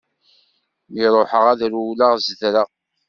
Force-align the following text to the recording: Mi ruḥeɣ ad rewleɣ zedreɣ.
Mi 0.91 1.05
ruḥeɣ 1.13 1.45
ad 1.51 1.61
rewleɣ 1.71 2.13
zedreɣ. 2.25 2.69